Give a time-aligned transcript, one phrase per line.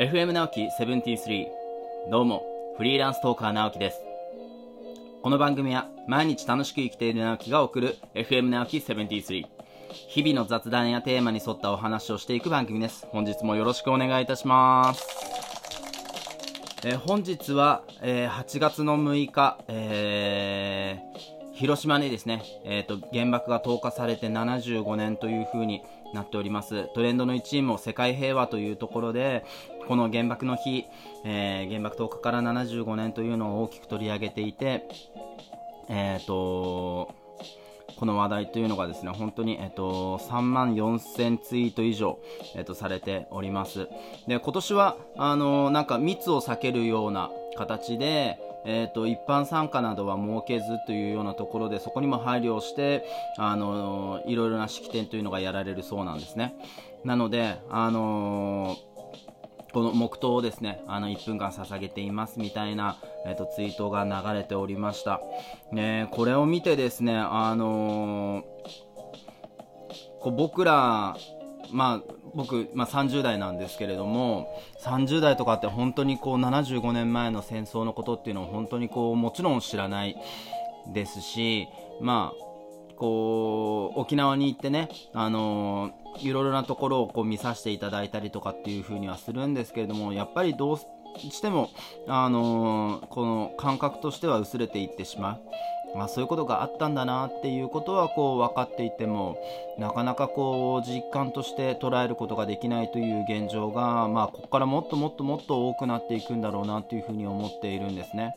[0.00, 1.46] FM 直樹73
[2.10, 2.42] どうも
[2.78, 4.00] フリーランストーカー直樹です。
[5.22, 9.44] この番組は毎日楽しく生きている直樹が送る FM 直樹73
[10.08, 13.06] 日々の雑談やテーマに沿ったお話をしていく番組です。
[13.10, 15.06] 本日もよろしくお願いいたします。
[16.82, 25.82] えー本日は、えー8月の6日、えー広島にですね、えー、と原爆が投下されて75年という風に
[26.14, 26.88] なっております。
[26.94, 29.44] トレンドの1位も世界平和というところで
[29.86, 30.86] この原爆の日、
[31.24, 34.88] えー原爆投下から75年というのを大きく取り上げていて
[35.90, 37.12] えー、と
[37.96, 42.18] この話題というのがですね本当に、えっと、3万4000ツイート以上、
[42.54, 43.88] えっと、されております。
[44.26, 53.04] で今年はあのなんか密を避けるような形でえー、と一般参加などは設けずというようなところでそこにも配慮をして
[53.38, 56.54] あのいろいろな式典というのがやられるそうなんですね。
[57.04, 58.76] なのであの
[59.72, 65.20] この黙祷をですねあの1分間捧げていますみたいな、えー、とツイートが流れておりました、
[65.72, 68.44] ね、これを見てですねあの
[70.20, 71.16] こう僕ら
[71.72, 74.48] まあ僕、まあ、30代なんですけれども
[74.82, 80.16] 30代とかって本当にこう75年前の戦争のことっていうのを本当にこうもちろん知らない
[80.92, 81.68] ですし
[82.00, 82.50] まあ
[83.00, 91.70] こう沖縄に行ってね、あのいろいろなところをこう見させていただいたりとかっていう風にはするんですけれどもやっぱりどうしても、
[92.06, 95.40] あのこの感覚としては薄れていってしまう。
[95.94, 99.36] まあ、そういうことがあったんだなっていうことはこう分かっていても
[99.78, 108.34] なかなかこう実感として捉えることができないという現状が、まあ、ここからもっともっともっと多くなっていくんだろうなというふうに思っているんですね。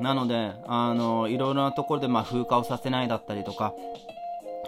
[0.00, 3.74] なのであのいろいろなところでまあ風化をさせないだったりとか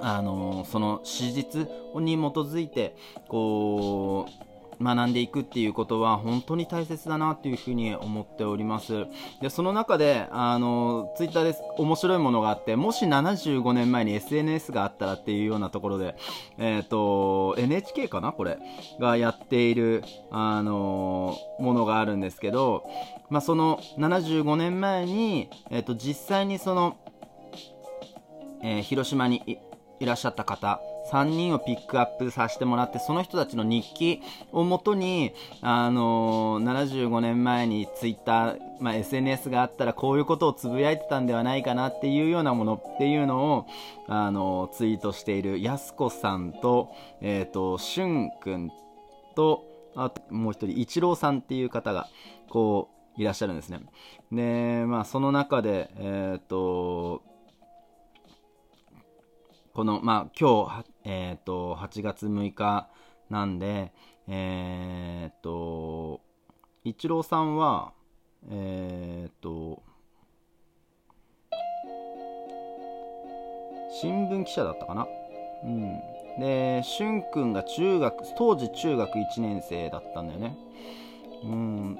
[0.00, 2.94] あのその史実に基づいて
[3.28, 4.47] こう
[4.80, 9.06] 学んでいくっていうことは本当に大切だなっていうふうに思っております。
[9.40, 16.16] でその中であのツイッターで面白いものがあってもし75年前に SNS があったらっていうようなところで、
[16.58, 18.32] えー、と NHK かな？
[18.32, 18.58] これ。
[19.00, 22.84] がやっているあのものがあるんですけど、
[23.30, 26.96] まあ、その75年前に、えー、と実際にその、
[28.62, 29.56] えー広島にい
[30.00, 34.20] いらっしゃった方3人をピックアップさせてもらってその人たちの日記
[34.52, 35.32] をもとに、
[35.62, 43.66] あのー75年前にツイッター、まあ、SNS があったらこういうことをつぶやいてたんではないかなっていうようなものっていうのを、
[44.06, 48.70] あのーツイートしているやすこさんと,、えー、としゅんくん
[49.34, 49.64] と
[49.96, 52.08] あともう一人一郎さんっていう方が
[52.50, 53.80] こういらっしゃるんですね。
[54.30, 57.22] で、まあ、その中で、えっ、と
[59.78, 62.86] この、まあ、今日、えっ、と、8月6日
[63.30, 63.92] なんで、
[64.26, 66.20] えっ、と、
[66.84, 67.92] 一郎さんは、
[68.50, 69.82] えっ、と、
[74.02, 75.06] 新聞記者だったかな？
[75.64, 75.98] うん。
[76.38, 80.58] で、しゅんくんが中学、当時中学1年生だったんだよね。
[81.42, 81.98] うん。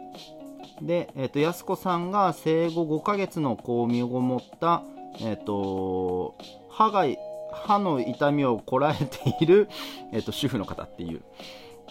[0.82, 4.82] で、えっ、と、やすこさんが生後5ヶ月の子を身ごもった、
[5.22, 6.34] えっ、と、
[6.69, 7.06] 歯が、
[7.58, 9.69] 歯の痛みをこらえている、
[10.12, 11.22] えっ、と、主婦の方っていう、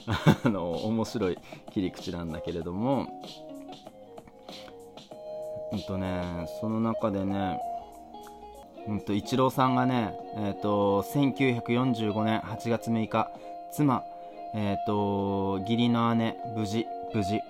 [0.44, 1.38] あの、面白い
[1.72, 3.08] 切り口なんだけれども、
[5.72, 7.60] うんとね、その中でね、
[8.88, 13.30] うんと、一郎さんがね、えっ、と、1945年8月6日、
[13.72, 14.04] 妻、
[14.54, 17.42] えっ、と、義理の姉、無事、無事、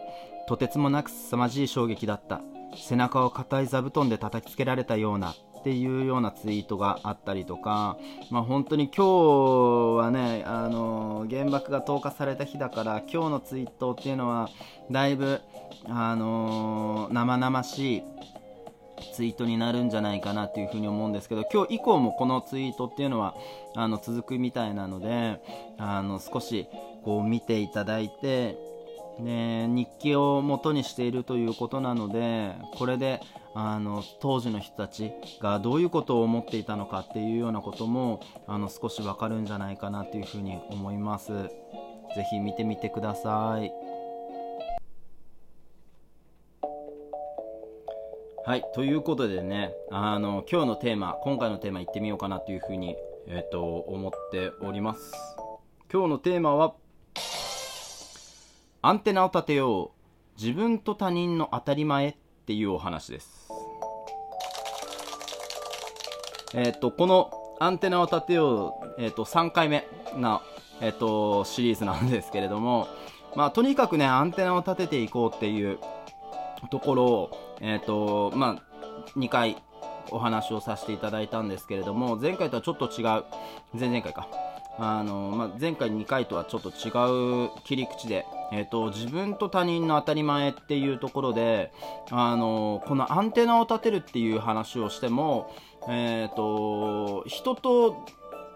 [0.48, 2.42] とてつもなく凄まじい衝撃だった。
[2.76, 5.36] 背中を硬い座布団で叩きつけられたような、
[5.68, 7.98] っていうようなツイートがあったりとか、
[8.32, 14.50] まあ、本当に今日はね、あの原爆が投下された日だから今日のツイートっていうのは
[14.90, 15.42] だいぶ、
[15.90, 18.04] あの生々しい
[19.14, 23.36] ツイートになるんじゃないかなっていうふうに思うんですけど今日以降もこのツイートっていうのは
[23.76, 25.42] あの続くみたいなので
[25.78, 26.68] あの少し
[27.04, 28.58] こう見ていただいて
[29.20, 33.20] ね、日記を元にしているということなのでこれで
[33.56, 35.12] あの当時の人たち
[35.42, 41.32] がどういうことを思っていたのかっていうようなこともあの少しわかるんじゃないかなというふうに思います。
[41.34, 43.72] ぜひ見てみてください。
[48.46, 52.96] はいということでねあの今日のテーマ今回のテーマいってみようかなというふうに、
[53.28, 55.12] えっと思っております。
[55.92, 56.76] 今日のテーマは
[58.88, 60.42] アンテナを立てよう。
[60.42, 63.50] 自分と他人の当たり前っていうお話です。
[66.54, 67.30] えっ、とこの
[67.60, 69.86] アンテナを立てよう、えっと3回目
[70.16, 70.42] な、
[70.80, 72.88] えっとシリーズなんですけれども
[73.36, 75.80] まあ、とにかくね、アンテナを立てていこうっていう
[76.72, 79.58] ところを、えっ、と、まあ、2回
[80.12, 83.26] お話をさせていただいたんですけれども、前回とはちょっと違う、
[83.78, 84.47] 前々回か。
[84.80, 91.72] あの、まあ、前回2回とはちょっと違う切り口で、えっ、ー、と、自分と他人の当たり前っていうところで、
[92.12, 95.52] あの、このアンテナを立てるっていう話をしても、
[95.90, 98.06] えっ、ー、と、人と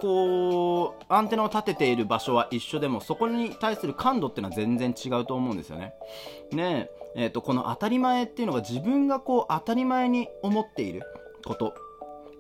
[0.02, 5.94] こう、アンテナを立てている場所は一緒でも、そこに対する感度っていうのは全然違うと思うんですよね。
[6.52, 11.04] ねえ、えっ、ー、と、この当たり前っていうのが自分がこう、当たり前に思っている
[11.46, 11.76] こと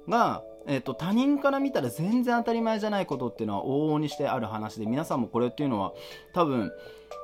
[0.09, 5.93] が、えっ、と、他人から見たら全然当たり前じゃないことっていうのは往々にしてある話で、皆さんもこれっていうのは
[6.33, 6.71] 多分、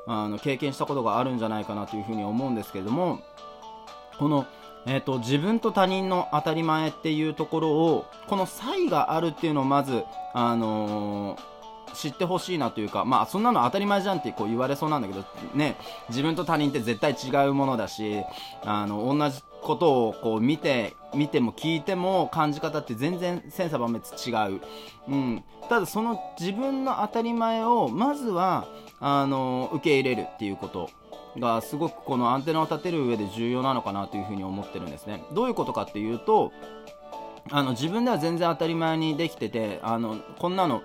[0.07, 3.19] あの、経験したことがあるんじゃないかなというふうに思うんですけれども、
[4.17, 4.45] この、
[4.85, 10.03] えっ、と、自分と他人の当たり前っていうところを、この差異があるっていうのをまず、
[10.33, 11.57] あのー
[11.93, 15.25] 知ってほしいなというか、まあそんなの当たり前じゃんってこう言われそうなんだけど、
[15.55, 15.77] ね、
[16.09, 18.23] 自分と他人って絶対違うものだし、
[18.63, 24.61] あの、同じことをこう見て、見ても聞いても感じ方って全然千差万別違う。
[25.09, 25.43] うん。
[25.69, 28.67] ただその自分の当たり前を、まずは、
[28.99, 30.89] あの、受け入れるっていうこと
[31.37, 35.23] がすごくこのアンテナを立てる上で重要なのかなというふうに思ってるんですね。
[35.33, 36.51] どういうことかっていうと、
[37.49, 40.81] あの自分では全然当たり前にできてて、あの、こんなの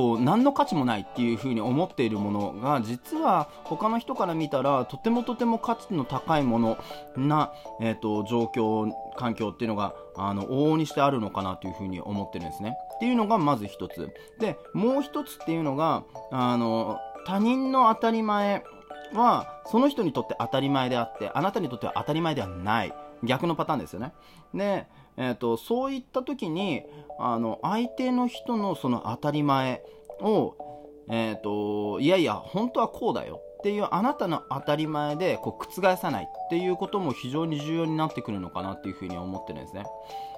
[0.00, 6.78] こう何の価値もないっていう風に思っているものが実は他の人から見たらとてもとても価値の高いもの
[7.18, 7.52] な、
[7.82, 12.78] えーと、状況環境っていうのがあの往々にしてあるのかなという風に思ってるんですね。
[12.94, 14.08] っていうのがまず一つ。
[14.38, 18.64] でもう一つっていうのがあの他人の当たり前
[19.12, 24.14] はその人にとって当たり前であってあなたにとっては当たり前ではない逆のパターンですよね。
[24.54, 24.86] で
[25.16, 26.84] えーと、そういった時に
[27.18, 29.82] あの相手の人のその当たり前
[30.20, 30.54] を、
[31.08, 39.84] えーと、いやいや本当はこうだよっていうあなたの当たり前でこう覆さないっていうことも非常に重要になってくるのかなっていうふうに思ってるんですね。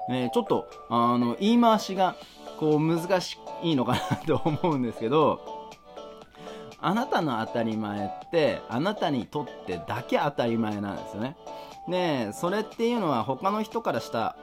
[0.08, 2.16] ねちょっとあの言い回しが
[2.58, 5.40] こう難しいのかなと思うんですけど
[6.80, 11.36] あなたの当たり前ってあなたにとってだけ当たり前なんですよね。
[11.88, 14.36] でそれっていうのは他の人からした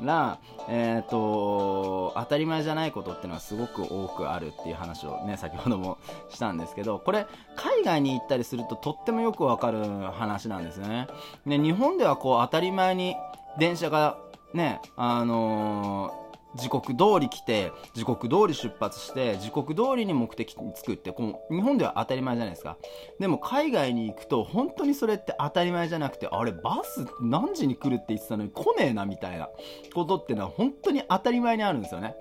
[0.00, 0.38] ら、
[0.68, 5.98] えっ、ー、と、当たり前じゃないことっていうのはすごく多くあるっていう話をね、先ほども
[6.30, 7.26] したんですけど、これ、
[7.56, 9.78] 海外に行ったりするととってもよくわかる
[10.12, 11.06] 話なんですよね。
[11.46, 13.16] で、日本ではこう当たり前に
[13.58, 14.18] 電車が
[14.52, 16.23] ね、あのー
[16.56, 22.76] 時刻通り来て、時刻通り出発して、時刻通りに目的に着くって、この日本では当たり前じゃないですか。
[23.18, 29.48] でも海外に行くと、本当にそれって当たり前じゃなくて、あれ、バス何時に来るって言ってたのに来ねえな、みたいな
[29.94, 32.14] ことってのは本当に当たり前にあるんですよね。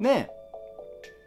[0.00, 0.30] で、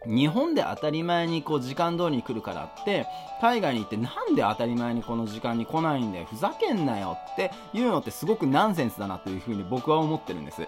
[0.05, 3.07] 日本で当たり前にこう時間通りに来るからって
[3.41, 10.61] 海外に行ってなんで当たり前にこの時間に来ないんだよふざけんなよっていうのってすごくナンセンスだなというふうに僕は思ってるんです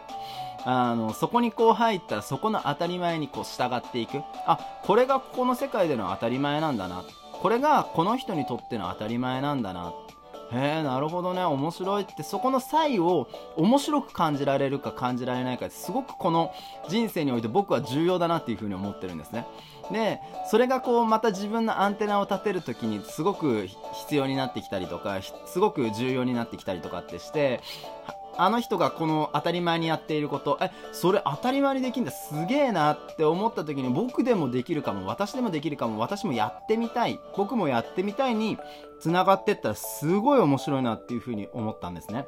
[0.65, 4.21] あのそこにこう入ったらそこの当たり前にこう従っていく。
[4.45, 7.03] あこれがここの世界での当たり前なんだな。
[7.41, 9.93] これがこの人にとっての当たり前なんだな。
[10.51, 11.43] へえなるほどね。
[11.43, 12.23] 面白いって。
[12.23, 16.51] そこの際を面白く感じられるか感じられないかってすごくこの
[16.89, 19.45] 人生において僕は重要だなっていうふうに思ってるんですね。
[19.91, 20.19] で
[20.49, 27.61] それがこうまた自分のアンテナを立てる時にすごく必要になってきたりとかすごく重要になってきたりとかってして
[28.39, 38.57] あの人がこの当たり前にやっていること、え、それ当たり前にできるんだ、すげえなって思った時に僕でもできるかも、私でもできるかも、私もやってみたい、僕もやってみたいに
[39.01, 42.27] 繋がってったらすごい面白いなっていうふうに思ったんですね。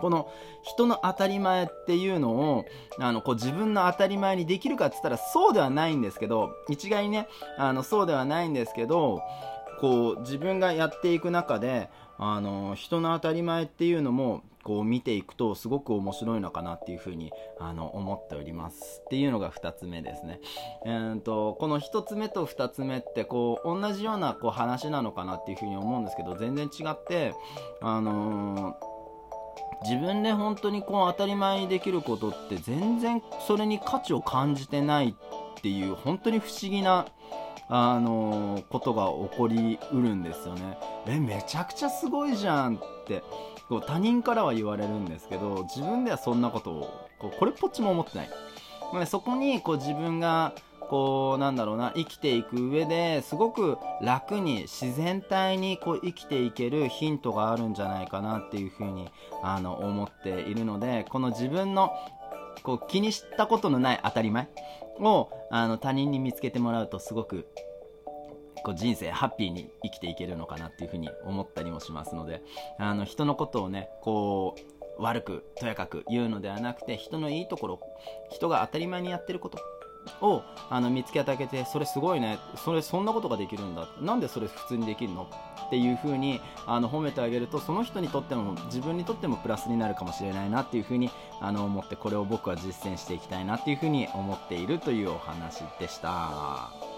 [0.00, 0.28] この
[0.64, 2.64] 人の当たり前っていうのを、
[2.98, 9.22] あの、こう自分の当たり前にできるかって言ったらそうではないんですけど、一概にね、あの、そうではないんですけど、
[9.80, 20.40] こう自分がやっていく中で、あの、人の当たり前っていうのも、こう見ていくとすごく面白いのかなっていうふうにあの思っておりますっていうのが2つ目ですね。
[20.86, 27.34] えーと、この1つ目と2つ目ってこう同じようなこう話なのかなっていうふうに思うんですけど全然違って
[27.80, 28.92] あのー
[29.84, 37.06] 自分で本当にこう当たり前にできることって全然それに価値を感じてないっていう本当に不思議な
[37.68, 40.76] あのー、ことが起こりうるんですよね。
[41.06, 43.22] え、めちゃくちゃすごいじゃんって
[43.72, 48.30] こう他人からは言われるんですけど自分ではそんなことをこうこれっぽっちも思ってない、
[48.92, 59.10] まあ、そこにこう自分がこうなんだろうな生きていく上ですごく楽に自然体にこう生きていけるヒントがあるんじゃないかなっていうふうに
[59.42, 61.94] あの思っているのでこの自分の
[62.62, 64.48] こう気にしたことのない当たり前
[65.00, 67.46] をあの他人に見つけてもらうとすごく
[68.62, 72.42] こう人生ハッピーに生きていけるのかなっていうふうに思ったりもしますので
[72.78, 74.56] あの人のことをねこ
[74.98, 77.80] う悪くとやかく言うのではなくて人のいいところ
[78.30, 79.58] 人が当たり前にやってること
[80.20, 85.30] をあの見つけてあげてそれすごいねそれそんなことができるんだなんでそれ普通にできるの
[85.66, 96.91] っていう風にあに褒めてあげるとその人にとっても自分にとってもプラスになるかもしれないなっていう風にあに思ってこれを僕は実践していきたいなっていう風に思っているというお話でした。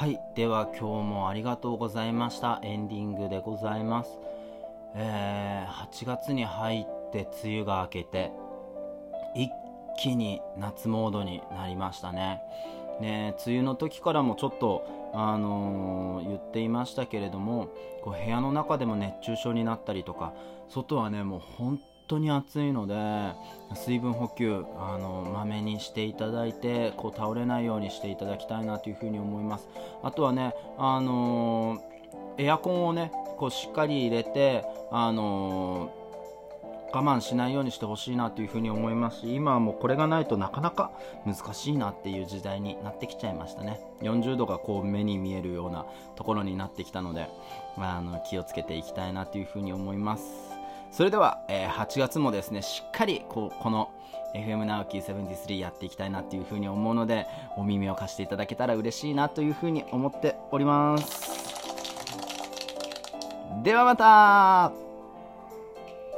[0.00, 0.18] はい。
[0.34, 2.58] では今日もありがとうございました。
[2.62, 4.18] エンディングでございます。
[4.94, 8.32] えー、8月に入って梅雨が明けて
[9.34, 9.50] 一
[9.98, 12.40] 気に夏モードになりましたね。
[12.98, 17.68] ね梅雨の時からもちょっと、あのー、言っていましたけれども
[18.02, 20.32] こう部屋の中でも熱中症になったりとか
[20.70, 21.78] 外はねもう本
[22.10, 22.94] 当に暑いので
[23.74, 29.68] 水分補給あのまめにしていただいてこう倒れないようにしていただきたいなというふに思います。
[30.02, 36.00] あとはねあのー、エアコンをねこうしっかり入れてあのー
[36.92, 40.90] 我慢しないようにしてほしいなというふに思いますし今はもうこれがないとなかなか
[41.24, 43.80] 難しいなっていう時代になってきちゃいましたね。
[44.02, 45.86] 40度がこう目に見えるような
[46.16, 47.28] ところになってきたので、
[47.76, 50.49] まあ、あの気をつけていきたいなというふに思います。
[50.90, 53.90] それでは、えー、8月もですねしっかりこうこの
[54.34, 61.40] FM 直樹73やっていきたいなっていうふうに思うのでお耳を貸していただけたら嬉しいなというふうに思っております。
[63.62, 64.89] ではまた